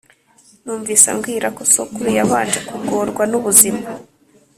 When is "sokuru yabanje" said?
1.73-2.59